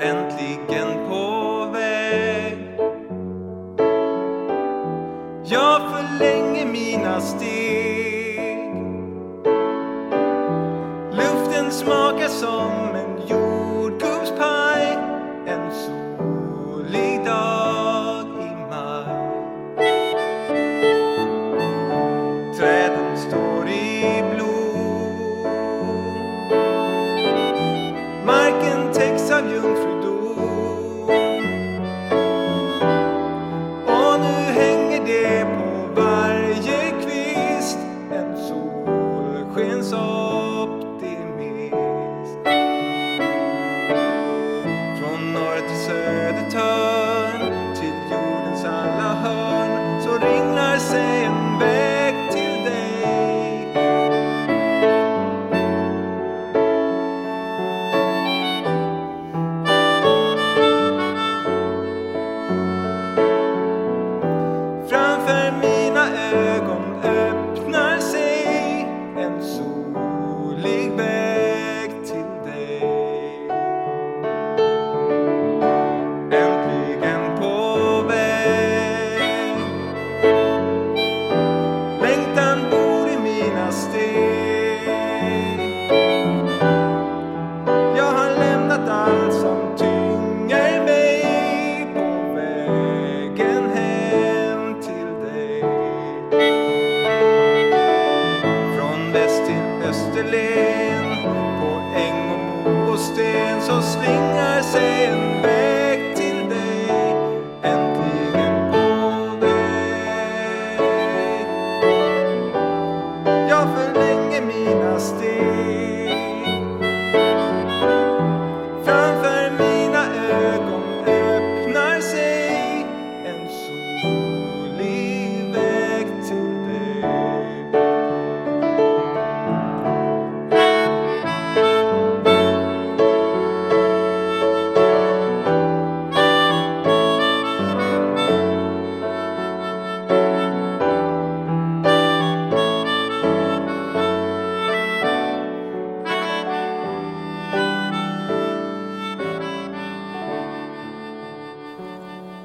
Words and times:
äntligen 0.00 1.08
på 1.08 1.64
väg. 1.72 2.58
Jag 5.44 5.80
förlänger 5.90 6.66
mina 6.66 7.20
steg. 7.20 8.74
Luften 11.12 11.70
smakar 11.70 12.28
som 12.28 12.70
en 12.94 13.07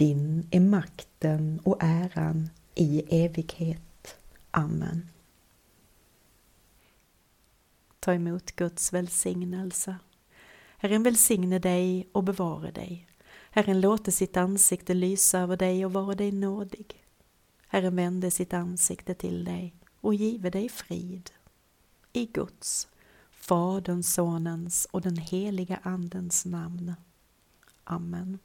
din 0.00 0.48
är 0.50 0.60
makten 0.60 1.60
och 1.64 1.76
äran 1.80 2.50
i 2.74 3.02
evighet. 3.24 4.16
Amen. 4.50 5.08
Ta 8.00 8.14
emot 8.14 8.52
Guds 8.52 8.92
välsignelse. 8.92 9.96
Herren 10.78 11.02
välsigne 11.02 11.58
dig 11.58 12.08
och 12.12 12.24
bevare 12.24 12.70
dig. 12.70 13.06
Herren 13.50 13.80
låter 13.80 14.12
sitt 14.12 14.36
ansikte 14.36 14.94
lysa 14.94 15.38
över 15.38 15.56
dig 15.56 15.84
och 15.84 15.92
vara 15.92 16.14
dig 16.14 16.32
nådig. 16.32 17.04
Herren 17.68 17.96
vände 17.96 18.30
sitt 18.30 18.52
ansikte 18.52 19.14
till 19.14 19.44
dig 19.44 19.74
och 20.00 20.14
give 20.14 20.50
dig 20.50 20.68
frid. 20.68 21.30
I 22.12 22.26
Guds, 22.26 22.88
Faderns, 23.30 24.14
Sonens 24.14 24.88
och 24.90 25.00
den 25.00 25.16
heliga 25.16 25.80
Andens 25.82 26.44
namn. 26.44 26.94
Amen. 27.84 28.38